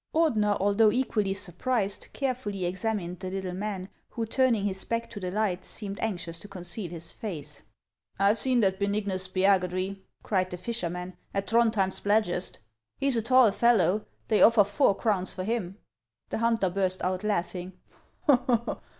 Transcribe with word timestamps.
Ordener, 0.15 0.57
although 0.59 0.91
equally 0.91 1.35
surprised, 1.35 2.07
carefully 2.11 2.65
examined 2.65 3.19
the 3.19 3.29
little 3.29 3.53
man, 3.53 3.87
who, 4.09 4.25
turning 4.25 4.63
his 4.63 4.83
back 4.83 5.07
to 5.11 5.19
the 5.19 5.29
light, 5.29 5.63
seemed 5.63 5.99
anxious 5.99 6.39
to 6.39 6.47
conceal 6.47 6.89
his 6.89 7.13
face." 7.13 7.61
1 8.17 8.33
've 8.33 8.37
seen 8.39 8.59
that 8.61 8.79
Benignus 8.79 9.27
Spiagudry," 9.27 9.99
cried 10.23 10.49
the 10.49 10.57
fisher 10.57 10.89
man," 10.89 11.15
at 11.35 11.45
Throndhjem 11.45 11.91
Spladgest. 11.93 12.57
He 12.97 13.11
's 13.11 13.15
a 13.15 13.21
tall 13.21 13.51
fellow. 13.51 14.03
They 14.27 14.41
offer 14.41 14.63
four 14.63 14.95
crowns 14.95 15.35
for 15.35 15.43
him." 15.43 15.77
The 16.29 16.39
hunter 16.39 16.71
burst 16.71 17.03
out 17.03 17.23
laughing. 17.23 17.73